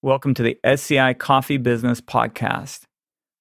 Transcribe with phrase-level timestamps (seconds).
[0.00, 2.82] Welcome to the SCI Coffee Business Podcast,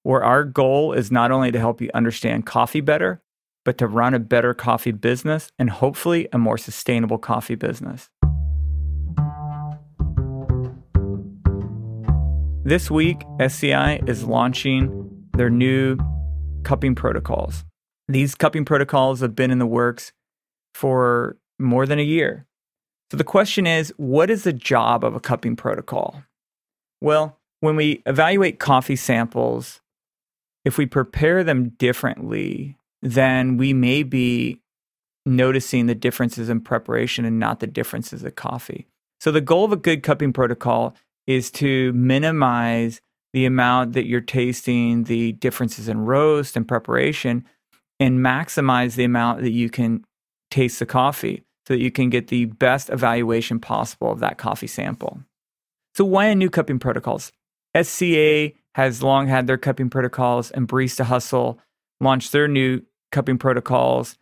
[0.02, 3.22] where our goal is not only to help you understand coffee better,
[3.64, 8.10] but to run a better coffee business and hopefully a more sustainable coffee business.
[12.64, 16.00] This week, SCI is launching their new
[16.64, 17.66] cupping protocols.
[18.08, 20.12] These cupping protocols have been in the works
[20.74, 22.48] for more than a year.
[23.12, 26.24] So the question is what is the job of a cupping protocol?
[27.02, 29.82] Well, when we evaluate coffee samples,
[30.66, 34.62] if we prepare them differently, then we may be
[35.26, 38.88] noticing the differences in preparation and not the differences of coffee.
[39.20, 43.02] So the goal of a good cupping protocol is to minimize
[43.34, 47.46] the amount that you're tasting the differences in roast and preparation
[48.00, 50.06] and maximize the amount that you can
[50.50, 54.68] taste the coffee so that you can get the best evaluation possible of that coffee
[54.68, 55.20] sample.
[55.98, 57.32] So, why new cupping protocols?
[57.76, 61.60] SCA has long had their cupping protocols, and Barista Hustle
[62.00, 64.16] launched their new cupping protocols.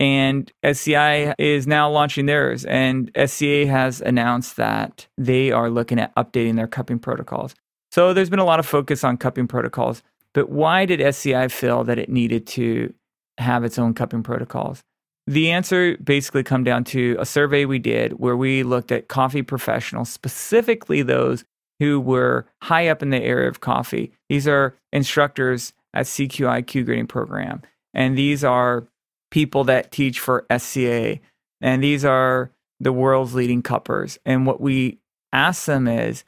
[0.00, 2.64] And SCI is now launching theirs.
[2.64, 7.54] And SCA has announced that they are looking at updating their cupping protocols.
[7.92, 10.02] So there's been a lot of focus on cupping protocols.
[10.34, 12.92] But why did SCI feel that it needed to
[13.38, 14.82] have its own cupping protocols?
[15.26, 19.42] The answer basically come down to a survey we did where we looked at coffee
[19.42, 21.44] professionals, specifically those
[21.78, 24.12] who were high up in the area of coffee.
[24.28, 27.62] These are instructors at CQI Q grading program,
[27.94, 28.86] and these are
[29.30, 31.18] people that teach for SCA,
[31.60, 32.50] and these are
[32.80, 34.18] the world's leading cuppers.
[34.24, 34.98] And what we
[35.32, 36.24] asked them is,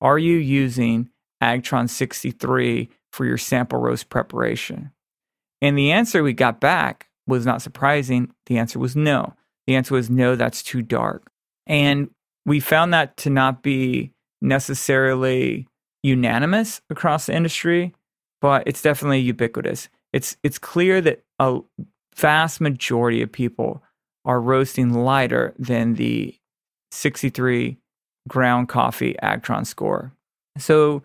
[0.00, 1.08] are you using
[1.42, 4.90] Agtron 63 for your sample roast preparation?
[5.62, 8.32] And the answer we got back was not surprising.
[8.46, 9.34] The answer was no.
[9.66, 11.30] The answer was no, that's too dark.
[11.66, 12.10] And
[12.44, 15.66] we found that to not be necessarily
[16.02, 17.94] unanimous across the industry,
[18.40, 19.88] but it's definitely ubiquitous.
[20.12, 21.60] It's it's clear that a
[22.14, 23.82] vast majority of people
[24.24, 26.36] are roasting lighter than the
[26.92, 27.78] 63
[28.28, 30.12] ground coffee Agtron score.
[30.58, 31.02] So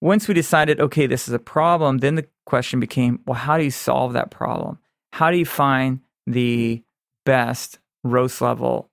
[0.00, 3.64] once we decided, okay, this is a problem, then the question became, well, how do
[3.64, 4.78] you solve that problem?
[5.14, 6.82] How do you find the
[7.24, 8.90] best roast level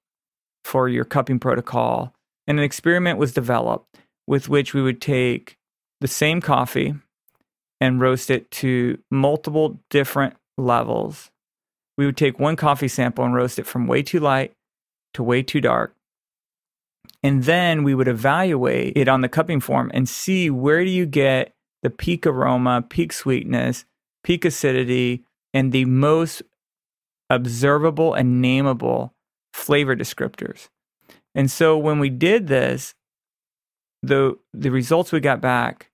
[0.64, 2.14] for your cupping protocol?
[2.46, 5.58] And an experiment was developed with which we would take
[6.00, 6.94] the same coffee
[7.80, 11.32] and roast it to multiple different levels.
[11.98, 14.54] We would take one coffee sample and roast it from way too light
[15.16, 15.96] to way too dark.
[17.24, 21.08] And then we would evaluate it on the cupping form and see where do you
[21.08, 21.52] get
[21.82, 23.86] the peak aroma, peak sweetness,
[24.24, 26.42] peak acidity, and the most
[27.30, 29.12] observable and nameable
[29.54, 30.70] flavor descriptors.
[31.34, 32.94] And so when we did this,
[34.04, 35.92] the the results we got back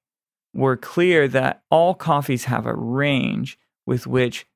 [0.53, 4.47] were clear that all coffees have a range with which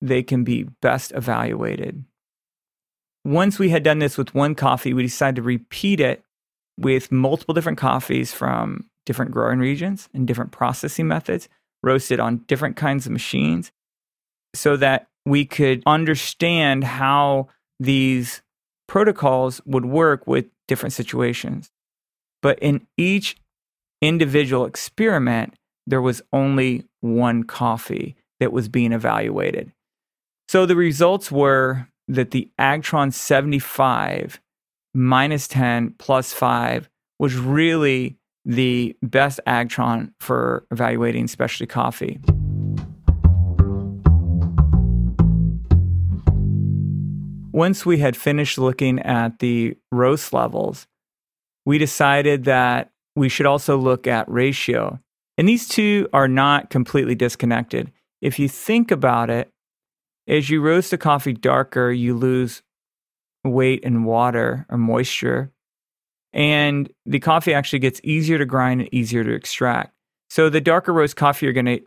[0.00, 2.04] they can be best evaluated.
[3.24, 6.24] Once we had done this with one coffee, we decided to repeat it
[6.78, 11.48] with multiple different coffees from different growing regions and different processing methods,
[11.82, 13.70] roasted on different kinds of machines,
[14.54, 17.48] so that we could understand how
[17.78, 18.42] these
[18.88, 21.70] protocols would work with different situations.
[22.42, 23.36] But in each
[24.00, 25.54] individual experiment,
[25.86, 29.72] there was only one coffee that was being evaluated.
[30.48, 34.40] So the results were that the Agtron 75
[34.94, 42.20] minus 10 plus 5 was really the best Agtron for evaluating specialty coffee.
[47.52, 50.86] Once we had finished looking at the roast levels,
[51.64, 54.98] we decided that we should also look at ratio.
[55.38, 57.92] And these two are not completely disconnected.
[58.20, 59.50] If you think about it,
[60.26, 62.62] as you roast a coffee darker, you lose
[63.44, 65.50] weight and water or moisture.
[66.32, 69.92] And the coffee actually gets easier to grind and easier to extract.
[70.30, 71.80] So the darker roast coffee you're going to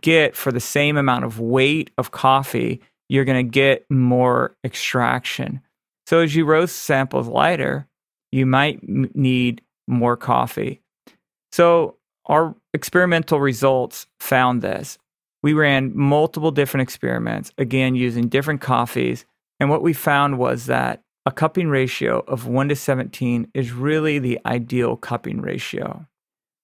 [0.00, 5.60] get for the same amount of weight of coffee you're going to get more extraction.
[6.06, 7.86] So as you roast samples lighter,
[8.32, 10.82] you might m- need more coffee.
[11.52, 14.98] So our experimental results found this.
[15.42, 19.24] We ran multiple different experiments, again, using different coffees.
[19.60, 24.18] And what we found was that a cupping ratio of 1 to 17 is really
[24.18, 26.06] the ideal cupping ratio.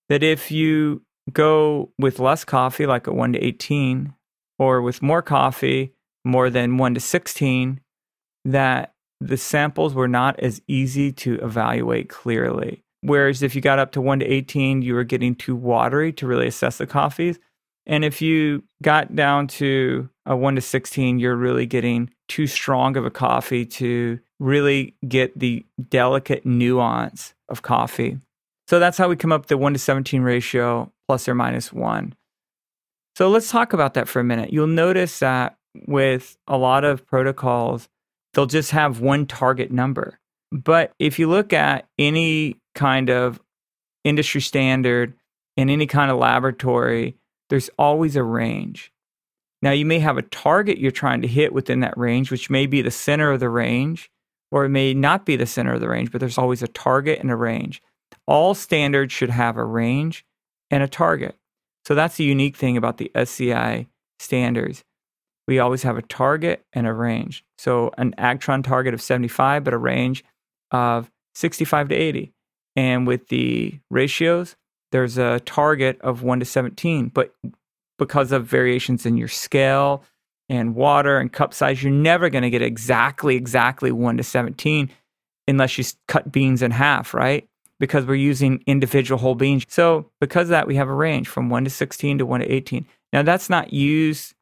[0.09, 1.01] That if you
[1.31, 4.13] go with less coffee, like a 1 to 18,
[4.59, 5.93] or with more coffee,
[6.23, 7.81] more than 1 to 16
[8.45, 12.83] that the samples were not as easy to evaluate clearly.
[13.01, 16.27] Whereas if you got up to 1 to 18, you were getting too watery to
[16.27, 17.39] really assess the coffees.
[17.85, 22.95] And if you got down to a 1 to 16, you're really getting too strong
[22.95, 28.19] of a coffee to really get the delicate nuance of coffee.
[28.67, 31.73] So that's how we come up with the 1 to 17 ratio plus or minus
[31.73, 32.15] 1.
[33.15, 34.51] So let's talk about that for a minute.
[34.53, 37.89] You'll notice that with a lot of protocols,
[38.33, 40.19] they'll just have one target number.
[40.51, 43.41] But if you look at any kind of
[44.03, 45.13] industry standard
[45.57, 47.15] in any kind of laboratory,
[47.49, 48.91] there's always a range.
[49.61, 52.65] Now, you may have a target you're trying to hit within that range, which may
[52.65, 54.11] be the center of the range,
[54.51, 57.19] or it may not be the center of the range, but there's always a target
[57.19, 57.81] and a range.
[58.27, 60.25] All standards should have a range
[60.69, 61.37] and a target.
[61.85, 63.87] So that's the unique thing about the SCI
[64.19, 64.83] standards.
[65.47, 67.43] We always have a target and a range.
[67.57, 70.23] So an Agtron target of 75, but a range
[70.71, 72.33] of 65 to 80.
[72.75, 74.55] And with the ratios,
[74.91, 77.09] there's a target of 1 to 17.
[77.09, 77.33] But
[77.99, 80.03] because of variations in your scale
[80.49, 84.89] and water and cup size, you're never going to get exactly, exactly 1 to 17
[85.47, 87.47] unless you cut beans in half, right?
[87.79, 89.65] Because we're using individual whole beans.
[89.67, 92.51] So, because of that, we have a range from 1 to 16 to 1 to
[92.51, 92.85] 18.
[93.11, 94.33] Now, that's not used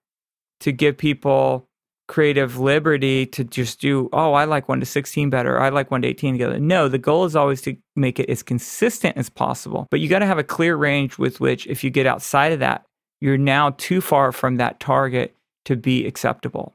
[0.62, 1.68] to give people
[2.08, 5.60] creative liberty to just do, oh, I like 1 to 16 better.
[5.60, 6.60] I like 1 to 18 together.
[6.60, 9.88] No, the goal is always to make it as consistent as possible.
[9.92, 12.60] But you got to have a clear range with which, if you get outside of
[12.60, 12.86] that,
[13.22, 15.36] you're now too far from that target
[15.66, 16.74] to be acceptable.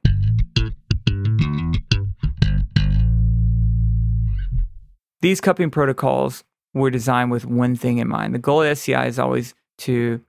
[5.21, 8.35] These cupping protocols were designed with one thing in mind.
[8.35, 10.21] The goal of SCI is always to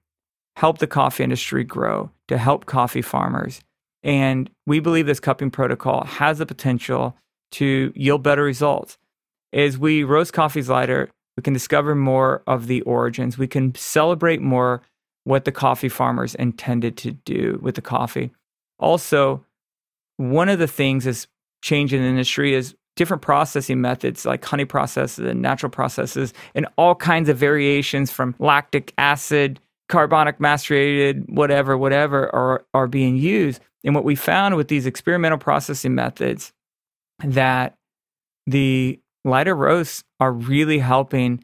[0.56, 3.62] help the coffee industry grow, to help coffee farmers.
[4.04, 7.18] And we believe this cupping protocol has the potential
[7.52, 8.98] to yield better results.
[9.54, 13.38] As we roast coffees lighter, we can discover more of the origins.
[13.38, 14.82] We can celebrate more
[15.24, 18.32] what the coffee farmers intended to do with the coffee.
[18.80, 19.46] Also,
[20.18, 21.28] one of the things that's
[21.62, 26.66] changing in the industry is different processing methods like honey processes and natural processes and
[26.78, 33.62] all kinds of variations from lactic acid carbonic macerated whatever whatever are are being used.
[33.84, 36.52] And what we found with these experimental processing methods
[37.24, 37.76] that
[38.46, 41.44] the lighter roasts are really helping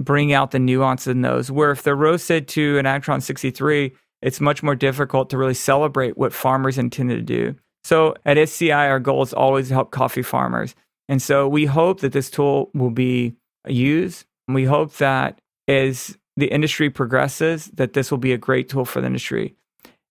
[0.00, 3.92] bring out the nuance in those where if they're roasted to an Agtron 63
[4.22, 7.58] it's much more difficult to really celebrate what farmers intended to do.
[7.84, 10.74] So at SCI our goal is always to help coffee farmers.
[11.08, 13.34] And so we hope that this tool will be
[13.66, 14.26] used.
[14.46, 19.00] We hope that as the industry progresses, that this will be a great tool for
[19.00, 19.56] the industry.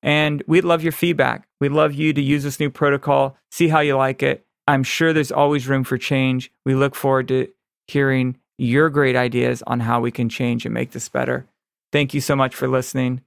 [0.04, 1.48] And we'd love your feedback.
[1.62, 4.46] We'd love you to use this new protocol, see how you like it.
[4.68, 6.52] I'm sure there's always room for change.
[6.66, 7.48] We look forward to
[7.88, 11.46] hearing your great ideas on how we can change and make this better.
[11.94, 13.22] Thank you so much for listening.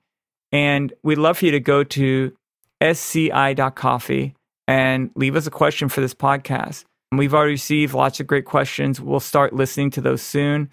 [0.52, 2.37] And we'd love for you to go to
[2.82, 4.35] sci.coffee
[4.69, 6.85] and leave us a question for this podcast.
[7.12, 9.00] We've already received lots of great questions.
[9.00, 10.70] We'll start listening to those soon.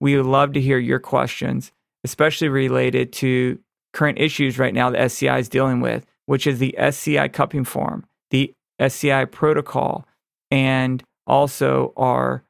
[0.00, 1.72] We would love to hear your questions,
[2.04, 3.58] especially related to
[3.92, 8.04] current issues right now that SCI is dealing with, which is the SCI cupping form,
[8.30, 10.06] the SCI protocol,
[10.50, 12.42] and also our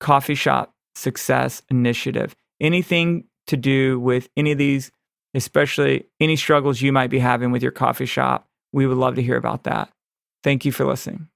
[0.00, 2.34] coffee shop success initiative.
[2.60, 4.90] Anything to do with any of these,
[5.34, 9.22] especially any struggles you might be having with your coffee shop, we would love to
[9.22, 9.90] hear about that.
[10.42, 11.28] Thank you for listening.